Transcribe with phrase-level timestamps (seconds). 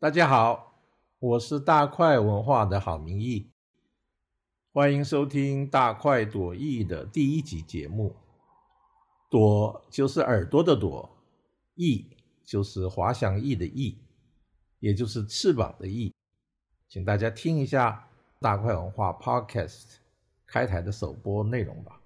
[0.00, 0.80] 大家好，
[1.18, 3.50] 我是大块文化的郝明义，
[4.72, 8.14] 欢迎收听大块朵颐的第一集节目。
[9.28, 11.10] 朵就是耳朵的朵，
[11.74, 12.06] 翼
[12.44, 13.98] 就是滑翔翼的翼，
[14.78, 16.14] 也就是翅膀的翼。
[16.88, 18.08] 请大家听一下
[18.38, 19.96] 大块文化 Podcast
[20.46, 21.97] 开台的首播内容吧。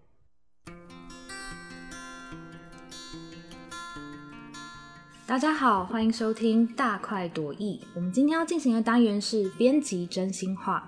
[5.32, 7.80] 大家好，欢迎收听大快朵颐。
[7.94, 10.86] 我们今天要进行的单元是编辑真心话。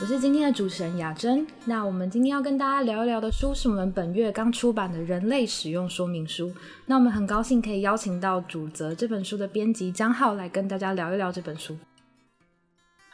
[0.00, 1.46] 我是今天的主持人雅珍。
[1.64, 6.48] 那我们今天要跟大家聊一聊的书是我们本月刚出版的《人类使用说明书》。
[6.86, 11.78] 那我们很高兴可以邀请到主责这本书的编辑江浩来跟大家聊一聊这本书。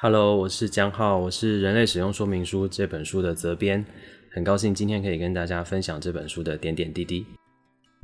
[0.00, 3.84] Hello，我是江浩，我是《人类使用说明书》这本书的责编。
[4.30, 7.24] 很高兴今天可以跟大家分享这本书的点点滴滴。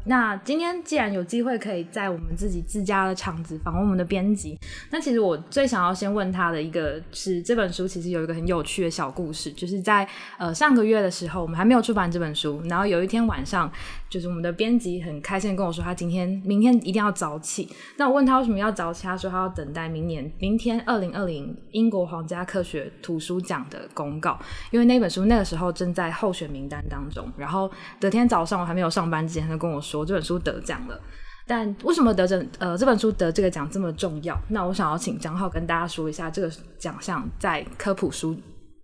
[0.07, 4.59] 那今天既然有机会可以在我们自己自家的场子访问我们的编辑，
[4.91, 13.73] 那其实我最想要先问他的一个是这本书其实有一个很有趣的小故事，就是在呃上个月的时候，我们还没有出版这本书，然后有一天晚上，
[14.15, 17.69] 就是我们的编辑很开心的跟我说，他今天明天一定要早起。
[17.97, 24.39] 那我问他为什么要早起，他说他要等待明年明天二零二零英国皇家科学图书奖的公告，
[24.71, 27.29] 因为那本书那个时候正在候选名单当中。
[27.37, 27.69] 然后
[28.01, 30.07] 隔天早上我还没有上班之前，他就跟我说。
[30.07, 31.01] 这本书得奖了，
[31.45, 34.39] 但为什么得这呃这本书得这个奖这么重要？
[34.51, 36.49] 那我想要请张浩跟大家说一下这个
[36.79, 38.37] 奖项在科普书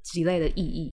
[0.03, 0.91] 几类的意义。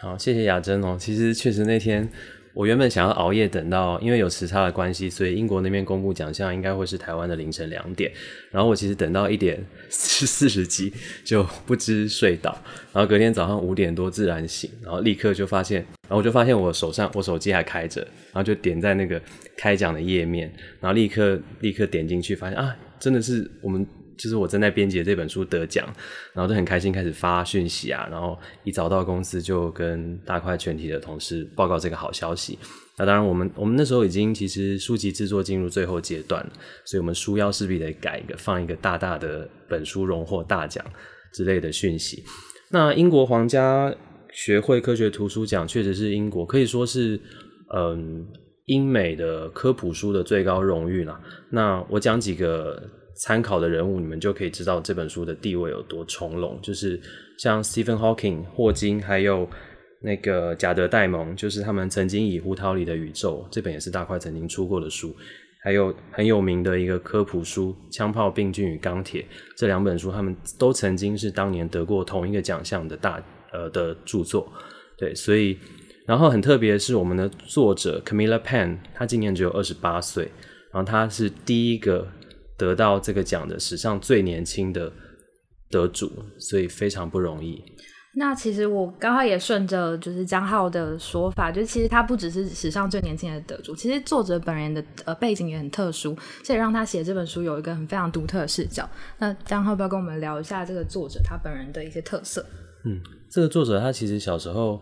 [0.00, 0.96] 好，谢谢雅珍哦。
[0.98, 2.06] 其实确实那天。
[2.52, 8.10] 我原本想要熬夜等到，因为有时差的关系，所以英国那边公布奖项应该会是台湾的凌晨两点。
[8.50, 10.92] 然后我其实等到一点四十几
[11.24, 12.50] 就不知睡倒，
[12.92, 19.20] 然后隔天早上五点多自然醒，然后立刻就发现，然后我就发现我手上我手机还开着，然后就点在那个
[19.56, 23.86] 开奖的页面，然后立刻立刻点进去，发现啊，真的是我们。
[24.20, 25.86] 就是我正在编辑这本书得奖，
[26.34, 32.58] 然后就很开心开始发讯息啊，然后一早到公司就跟大块全体的同事报告这个好消息。
[32.98, 36.46] 那当然，我们我们那时候已经其实书籍制作进入最后阶段，
[36.84, 40.84] 所以我们书腰势必得改一个，放一个大大的本书荣获大奖
[41.32, 42.22] 之类的讯息。
[42.70, 43.94] 那英国皇家
[44.34, 47.18] 学会科学图书奖确实是英国可以说是
[47.74, 48.26] 嗯
[48.66, 51.18] 英美的科普书的最高荣誉了。
[51.50, 52.82] 那我讲几个。
[53.20, 56.58] 参考的人物，你们就可以知道这本书的地位有多从容。
[56.62, 56.98] 就是
[57.38, 59.46] 像 Stephen Hawking、霍金，还有
[60.00, 65.14] 那个贾德·戴蒙，就是他们曾经以《胡桃里的宇宙》这本也是大块曾经出过的书，
[65.62, 69.20] 还有很有名的一个科普书《枪炮、病菌与钢铁》
[69.54, 74.50] 这两本书，他们都曾经是当年得过同一个奖项的大呃的著作。
[74.96, 75.58] 对，所以
[76.06, 80.24] 然后很特别的是，我们的作者 Camilla Pan，他今年只有二十八岁，
[80.72, 82.08] 然后他是第一个。
[82.60, 84.92] 得到这个奖的史上最年轻的
[85.70, 87.64] 得主，所以非常不容易。
[88.16, 98.86] 那其实我刚好也顺着就是江浩的说法，就其实他不只是史上最年轻的得主，其实作者本人的呃背景也很特殊，这也让他写这本书有一个很非常独特的视角。
[99.18, 102.44] 那江浩要不要跟我们聊一下这个作者他本人的一些特色？
[102.84, 103.00] 嗯，
[103.30, 104.80] 这个作者他其实小时候，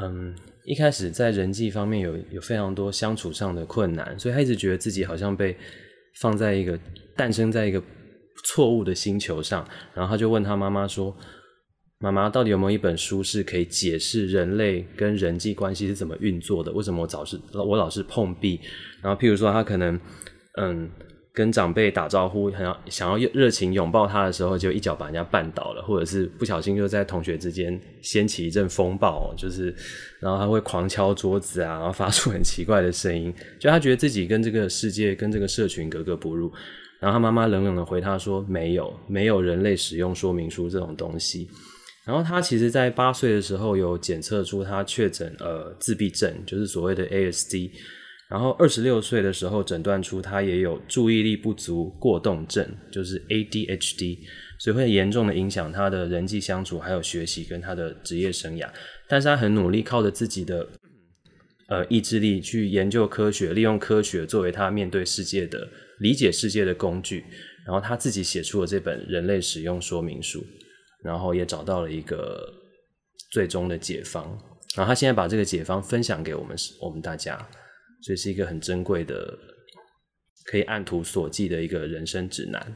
[0.00, 0.34] 嗯，
[0.64, 5.54] 一开始在人际方面有有非常多相处上的困难，所以他一直觉得自己好像被
[6.20, 6.78] 放在一个。
[7.16, 7.82] 诞生在一个
[8.44, 11.14] 错误的星球上，然后他就问他妈妈说
[12.00, 16.72] ：“妈妈，到底有没有一本书是可以解释人类跟人际关系是怎么运作的？
[16.72, 18.60] 为什么我老是我老是碰壁？
[19.00, 20.00] 然后譬如说，他可能
[20.58, 20.90] 嗯
[21.32, 29.72] 跟长辈打招呼，很要想要热情拥抱他的时候，就一脚把人家绊倒了，或者是不小心就在同学之间掀起一阵风暴，就是
[30.20, 36.52] 然后他会狂敲桌子啊，然后发出很奇怪的声音，就他觉得自己跟这个世界跟这个社群格格不入。”
[37.02, 41.50] 然后他妈妈冷冷的回他说：“没有，没有人类使用说明书这种东西。”
[42.06, 47.72] 然后他其实，在八岁的时候有检测出他确诊呃自闭症，就是所谓的 ASD。
[48.30, 54.18] 然后二十六岁的时候诊断出他也有注意力不足过动症，就是 ADHD，
[54.60, 58.68] 所以会严重的影响他的人际相处，还有学习跟他的职业生涯。
[59.08, 60.68] 但是他很努力，靠着自己的
[61.66, 65.68] 呃意志力去研究科学，利用科学作为他面对世界的。
[66.02, 67.24] 理解世界的工具，
[67.64, 70.40] 然后他自己写出了这本《人类使用说明书》，
[71.04, 72.52] 然后也找到了一个
[73.30, 74.24] 最终的解方。
[74.74, 77.38] 然后他现在把这个解方分享给我们，我们大家，
[78.02, 79.38] 所以是一个很珍贵的，
[80.46, 82.74] 可以按图索骥的一个人生指南。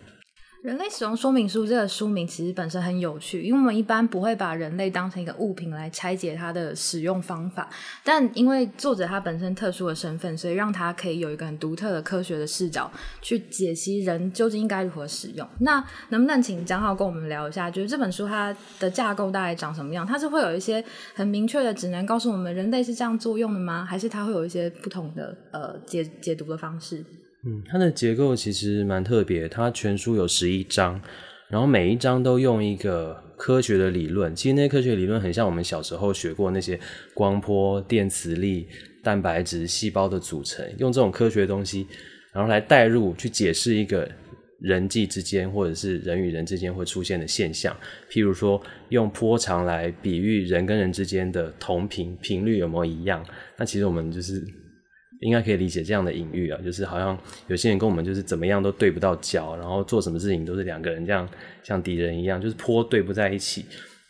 [0.67, 7.71] 人类使用说明书这个书名其实本身很有趣，因为我们一般不会把人类当成一个物品来拆解它的使用方法，
[8.03, 12.91] 但因为作者他本身特殊的身份，所以让他可以有一个很独特的科学的视角
[13.23, 15.49] 去解析人究竟应该如何使用。
[15.61, 15.77] 那
[16.09, 20.05] 能不能请张浩跟我们聊一下，就是这本书它的架构大概长什么样？
[20.05, 20.85] 它是会有一些
[21.15, 23.87] 很明确的指南告诉我们人类是这样作用的吗？
[23.89, 27.05] 还是它会有一些不同的呃解解读的方式？
[27.49, 31.01] 嗯，它的结构其实蛮特别，它全书有十一章，
[31.49, 34.35] 然后每一章都用一个科学的理论。
[34.35, 36.77] 其实那些科学理论很像我们小时候学过那些
[37.15, 38.67] 光波、电磁力、
[39.01, 41.87] 蛋白质、细胞的组成，用这种科学的东西，
[42.33, 44.11] 然后来带入去解释一个
[44.59, 47.77] 人际之间或者是人与人之间会出现的现象。
[48.11, 53.25] 譬如说，用波长来比喻人跟人之间的同频频率有没有一样？
[53.57, 54.45] 那其实我们就是。
[55.21, 57.19] 应该可以理解这样的隐喻啊，就是好像
[57.49, 61.29] 有些人跟我们就是怎么样都对不到焦，然后做什么事情都是两个人这样
[61.63, 63.65] 像敌人一样，就是坡对不在一起，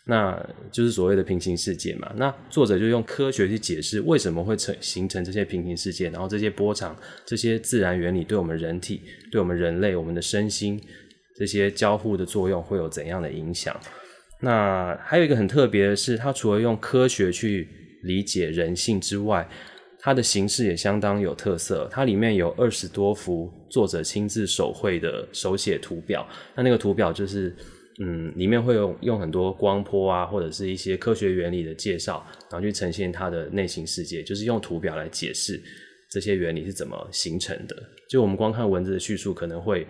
[0.07, 0.37] 那
[0.73, 2.13] 就是所谓的平行世界嘛。
[2.17, 10.81] 那作者就用科学去解释为什么会成形成这些平行世界，然后这些波长、这些自然原理对我们人体、对我们人类、我们的身心
[11.37, 13.79] 这些交互的作用会有怎样的影响。
[14.41, 17.69] 那还有一个很特别的是，他除了用科学去
[18.03, 19.49] 理解人性之外，
[20.07, 26.25] 它的形式也相当有特色，它里面有二十多幅作者亲自手绘的手写图表。
[26.55, 27.53] 那那个图表就是，
[27.99, 35.61] 嗯，里面会用用很多光波啊，或者是一些科学原理的介绍，然后去呈现它的内心世界，就是用图表来解释
[36.09, 37.75] 这些原理是怎么形成的。
[38.09, 39.85] 就我们光看文字的叙述，可能会。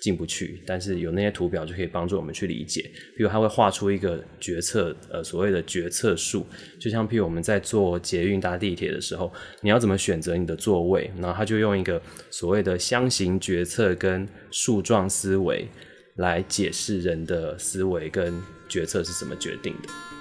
[0.00, 2.90] 进不去，但是有那些图表就可以帮助我们去理解。
[3.16, 6.46] 比如，他会画出一个决策，呃，所谓的决策树，
[6.78, 9.30] 就像譬如我们在坐捷运搭地铁的时候，
[9.60, 12.00] 你要怎么选择你的座位，然后他就用一个
[12.30, 15.68] 所谓的箱型决策跟树状思维
[16.16, 18.32] 来解释人的思维跟
[18.68, 20.19] 决策是怎么决定的。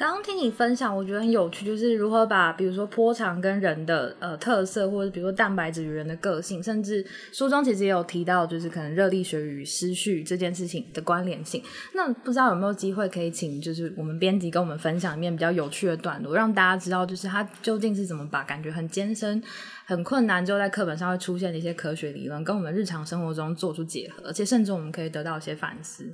[0.00, 7.04] 刚刚听你分享，我觉得很有趣，就是如何把比如说波长跟人的呃特色，或者比如说蛋白质与人的个性，甚至
[7.34, 11.62] 书中其实也有提到，就是可能热力学与失序这件事情的关联性。
[11.92, 19.42] 那不知道有没有机会可以请就是我们编辑跟我们分享一面比较有趣的段落，让大家知道就是它究竟是怎么把感觉很艰深、
[19.84, 26.04] 很困难，就在课本上会出现的一些科学理论，跟我们日常生活中做出结合，而且甚至我们可以得到一些反思。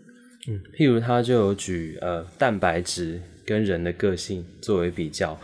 [0.49, 3.23] 嗯，譬如他就有举呃蛋白质。
[3.47, 5.39] 跟人的个性作为比较，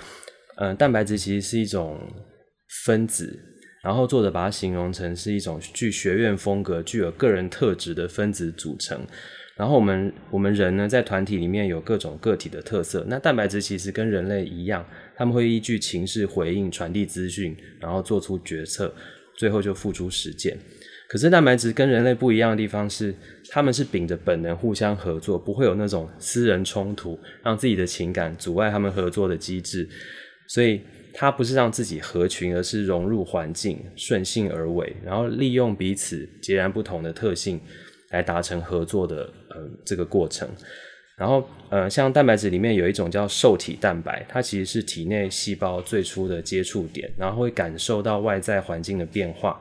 [0.56, 1.98] 嗯，蛋白质其实是一种
[2.84, 3.38] 分子，
[3.82, 9.00] 然后作者把它形容成是一种具学院风格、具有个人特质的分子组成。
[9.54, 13.04] 然后我们我们人呢，在团体里面有各种个体的特色。
[13.06, 14.84] 那蛋白质其实跟人类一样，
[15.14, 18.92] 他们会依据情势回应、传递资讯，然后做出决策，
[19.36, 20.58] 最后就付诸实践。
[21.12, 23.14] 可是蛋白质跟人类不一样的地方是，
[23.50, 29.86] 他们是秉着本能互相合作，不会有那种私人冲突，让自己的情感阻碍他们合作的机制。
[30.48, 30.80] 所以，
[31.12, 37.60] 它不是让自己合群，而是融入环境，顺性而为，然后利用彼此截然不同的特性
[38.08, 40.48] 来达成合作的呃这个过程。
[41.18, 49.60] 然后，呃，像蛋白质里面有一种叫受体蛋白，它其实是体内细胞最初的接触点，然后会感受到外在环境的变化。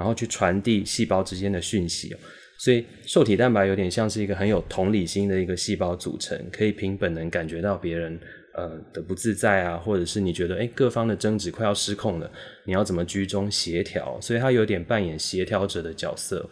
[0.00, 2.16] 然后去传递细胞之间的讯息，
[2.58, 8.18] 所以受体蛋白有点像是一个很有同理心的一个细胞组成，可以凭本能感觉到别人
[8.56, 12.30] 呃的不自在啊，或者是你觉得哎各方的争执快要失控了，
[12.64, 14.18] 你要怎么居中协调？
[14.22, 16.48] 所以它有点扮演协调者的角色。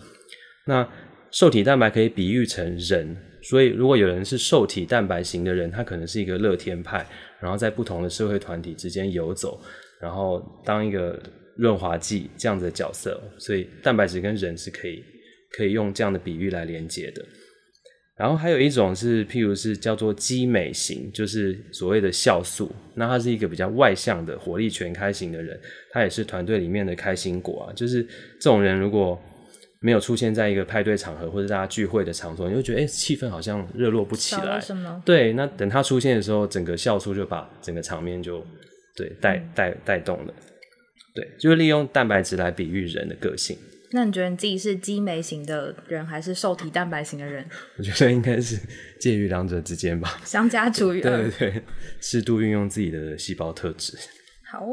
[0.66, 0.87] 那
[1.30, 7.06] 受体蛋白可以比喻成人，所以如果有人是受体蛋白型的人，他可能是一个乐天派，
[7.40, 9.58] 然后在不同的社会团体之间游走，
[10.02, 11.18] 然后当一个。
[11.58, 15.04] 润滑剂这样子的角色，所以蛋白质跟人是可以
[15.50, 17.22] 可以用这样的比喻来连接的。
[18.16, 22.68] 然后还有一种是，譬如是叫做肌美型，就是所谓的酵素。
[22.94, 25.56] 那他是一个比较外向的、活力全开型的人，
[25.92, 27.72] 他也是团队里面的开心果啊。
[27.74, 28.02] 就是
[28.40, 29.16] 这种人如果
[29.80, 34.60] 没有出现在一个派对场合或者大家聚会的场所，你会觉得哎，气氛好像热络不起来。
[35.04, 38.44] 对，那等他出现的时候，整个酵素就把整个场面就
[38.96, 40.34] 对带带带动了。
[41.20, 43.58] 对，就是利用蛋白质来比喻人的个性。
[43.90, 47.42] 那你觉得你自己是肌酶型的人，还是受体蛋白型的人？
[47.78, 48.60] 我觉得应该是
[49.00, 51.22] 介于两者之间吧， 相加除以二。
[51.22, 51.62] 对对对，
[51.98, 53.96] 适度运用自己的细胞特质。
[54.52, 54.66] 好，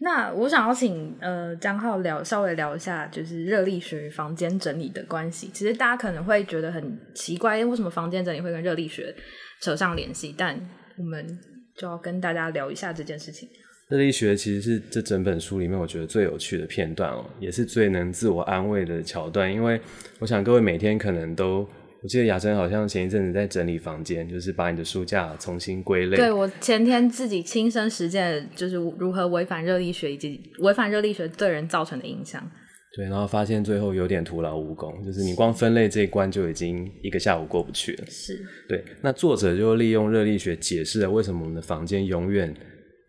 [0.00, 5.48] 那我想要请呃张浩聊，稍微聊一下，就是热力学与房间整理的关系。
[5.54, 9.14] 其实大家可能会觉得很奇怪，为什么房间整理会跟热力学
[9.60, 10.34] 扯上联系？
[10.36, 10.60] 但
[10.98, 11.38] 我们
[11.76, 13.48] 就要跟大家聊一下这件事情。
[13.90, 19.52] 热力学其实是这整本书里面我觉得最有趣的片段哦，也是最能自我安慰的桥段。
[19.52, 19.80] 因为
[20.20, 21.68] 我想各位每天可能都，
[22.00, 26.16] 我记得雅珍好像前一阵子在整理房间，就是把你的书架重新归类。
[26.16, 32.48] 对我前天自己亲身实践，就是如何违反热力学以及违反热力学对人造成的影响。
[32.96, 38.04] 对，然后发现最后有点徒劳无功，就是你光分类这一关就已经一个下午过不去了。
[38.08, 42.54] 是对，那作者就利用热力学解释了为什么我们的房间永远。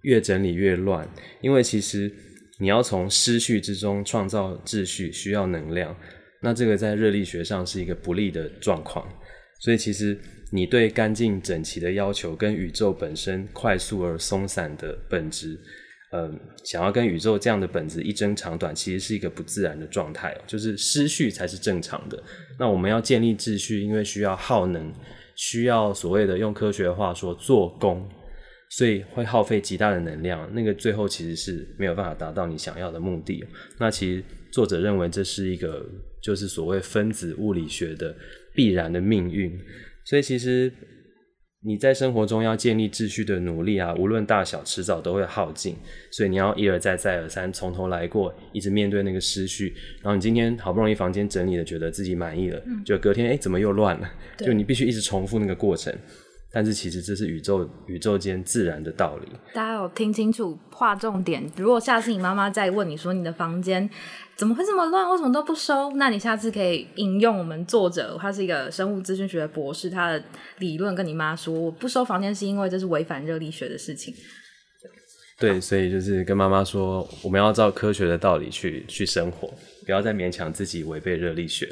[0.02, 1.08] 越整理越乱，
[1.42, 2.12] 因为其实
[2.60, 5.96] 你要从失序之中创造秩序，需要能量。
[6.42, 9.08] 那这个在热力学上是一个不利的状况。
[9.60, 10.20] 所以其实
[10.52, 15.60] 你对干净整齐的要求，跟宇宙本身快速而松散的本质，
[16.14, 20.36] 嗯，想要跟宇宙这样的本质一争长短，其实是一个不自然的状态。
[20.48, 22.22] 就是失序才是正常的。
[22.58, 24.92] 那我们要建立秩序，因为需要耗能，
[25.36, 28.10] 需要所谓的用科学话说做工。
[28.72, 33.44] 所以会耗费极大的能量，那个最后其实是没有办法达到你想要的目的。
[33.78, 35.86] 那其实作者认为这是一个
[36.24, 38.16] 就是所谓分子物理学的
[38.56, 39.60] 必然的命运。
[40.06, 40.72] 所以其实
[41.64, 45.76] 你在生活中要建立秩序的努力啊，无论大小，迟早都会耗尽。
[46.10, 49.76] 所以你要一而再再而三从头来过，一直面对那个失序。
[50.02, 54.10] 然后你今天好不容易房间整理了，觉得自己满意了，就隔天哎怎么又乱了？
[54.38, 55.94] 就你必须一直重复那个过程。
[56.54, 59.28] 但是其实这是宇宙宇宙间自然的道理。
[59.54, 60.58] 大家有听清楚？
[60.72, 61.50] 划重点。
[61.56, 63.88] 如果下次你妈妈再问你说你的房间
[64.36, 65.92] 怎么会这么乱，为什么都不收？
[65.96, 70.24] 那你下次可以引用我们作者，他是一个生物资讯学的博士，他的
[70.58, 74.14] 理论跟你妈说，我不收房间是因为这是违反热力学的事情。
[75.38, 79.48] 对，所以就是跟妈妈说，我们要照科学的道理去去生活，
[79.86, 81.68] 不要再勉强自己违背热力学。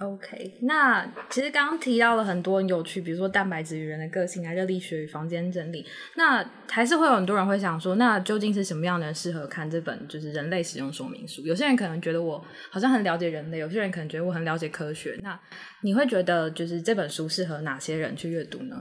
[0.00, 5.86] OK，那其实刚刚提到了很多有趣，比如说蛋白质与人的个性啊，热力学与房间整理。
[6.16, 11.42] 那还是会有很多人会想说，那究竟是什么样的人适合看这本就是人类使用说明书？
[11.42, 15.16] 有些人可能觉得我好像很了解人类，有些人可能觉得我很了解科学。
[15.22, 15.38] 那
[15.82, 18.76] 你会觉得就是这本书适合哪些人去阅读呢？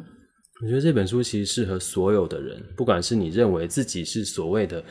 [0.63, 4.83] 我觉得这本书其实适合所有的人，不管是你认为自己是所谓的。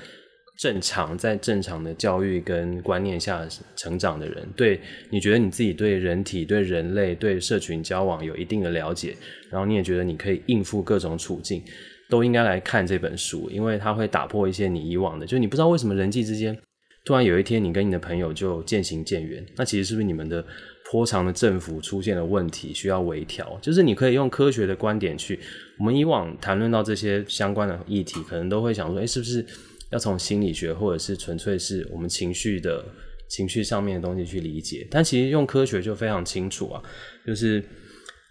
[0.63, 9.17] 正常在正常的教育跟观念下成长的人，对你觉得你自己对人体、对人类、对社群交往有一定的了解，
[9.51, 11.61] 然后你也觉得你可以应付各种处境，
[12.09, 16.57] 都应该来看这本书，因为它会打破一些你以往的，就你不知道为什么人际之间
[17.05, 20.47] 突然有一天你跟你的朋友就渐行渐远，那其实是不是你们的
[20.89, 23.59] 颇长的政府出现了问题，需要微调？
[23.61, 25.41] 就是你可以用科学的观点去，
[25.81, 29.45] 我们以往谈论到这些相关的议题，可能都会想说，哎，是不是？
[29.93, 32.85] 要从心理学，或者是纯粹是我们情绪的
[33.29, 36.83] 情绪上面的东西去理解，但其实用科学就非常清楚啊，
[37.27, 37.63] 就是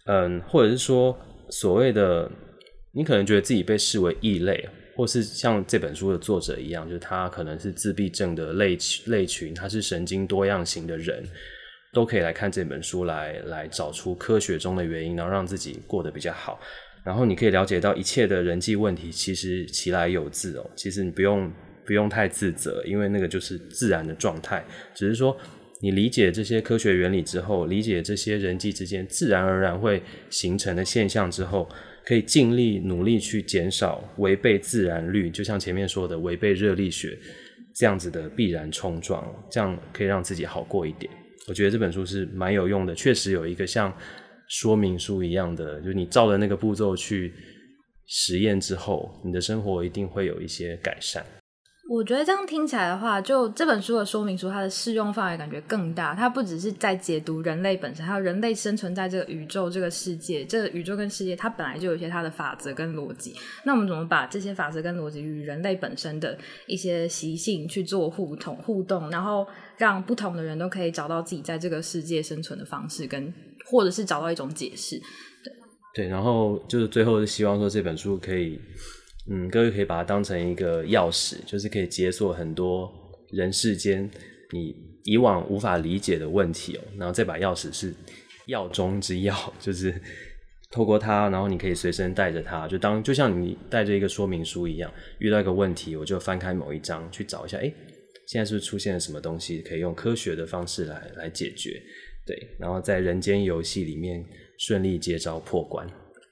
[0.05, 1.17] 嗯，或者是说
[1.49, 2.29] 所谓的
[2.91, 11.23] 你可能觉得自己被视为异类，或是像这本书的作者一样，就是他可能是自闭症的类类群，他是神经多样型的人，
[11.93, 16.59] 都可以来看这本书，来来找出科学中的原因，然后让自己过得比较好。
[17.03, 21.51] 然后你可以了解到一切的人际问题其实其来有自哦，其实你不用
[21.83, 24.63] 不用太自责，因为那个就是自然的状态。
[24.93, 25.35] 只是说
[25.79, 31.67] 你理解这些科学原理之后，理解这些人际之间自然而然会形成的现象之后，
[32.05, 37.17] 可以尽力努力去减少违背自然律，就像前面说的违背热力学
[37.73, 41.11] 这样子的必然冲撞，这样可以让自己好过一点。
[41.47, 43.91] 我觉得这本书是蛮有用的，确实有一个像。
[44.51, 47.33] 说明书一样的，就是你照着那个步骤去
[48.05, 51.25] 实验之后，你的生活一定会有一些改善。
[51.89, 56.13] 我觉得这样听起来的话，就这本书的说明书，它的适用范围感觉更大。
[56.13, 60.43] 它不只是在解读人类本身，还有人类生存在这个宇宙、这个世界。
[60.43, 63.33] 这个宇宙跟世界，它本来就有一些它的法则跟逻辑。
[63.65, 73.33] 那我们怎么把这些法则跟逻辑与人类本身的一些习性去做互通、互动，然后让不同的人都可以找到自己在这个世界生存的方式跟。
[73.65, 74.97] 或者是找到一种解释，
[75.43, 75.53] 对
[75.93, 78.59] 对，然后就是最后是希望说这本书可以，
[79.29, 82.91] 嗯，各位可以把它当成一个钥匙，就是可以解锁很多
[83.31, 84.09] 人世间
[84.51, 86.81] 你以往无法理解的问题哦。
[86.97, 87.93] 然后这把钥匙是
[88.47, 89.93] 药中之药， 就是
[90.71, 97.71] 透过它，然后你可以随身带着它，就当就像你带着一个说明书一样，遇到一个问题，我就翻开某一章去找一下，哎，
[98.27, 101.81] 现在是不是出现了什么东西，可以用科学的方式来来解决。
[102.31, 104.23] 对，然后在人间游戏里面
[104.57, 105.85] 顺利接招破关，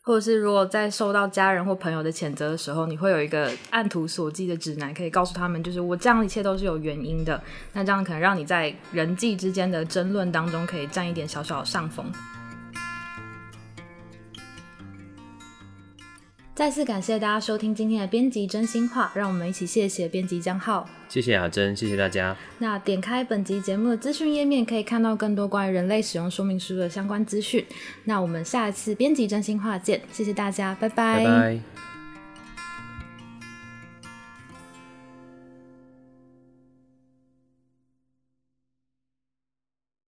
[0.04, 7.44] 或者是如果在受到家人或朋友的谴责的时候，你会有一个按图索骥的指南，可以告诉他们，就是我这样一切都是有原因的。
[7.74, 12.10] 那这样可能让你在人际之间的争论当中可以占一点小小的上风。
[16.60, 20.86] 再次感谢大家收听今天的编辑真心话，让我们一起谢谢编辑江浩。
[21.08, 22.36] 谢谢雅珍，谢谢大家。
[22.58, 27.66] 那点开本集节目的资讯页面，可以看到更多关于人类使用说明书的相关资讯。
[28.04, 31.89] 那我们下一次编辑真心话见，谢谢大家，拜拜拜。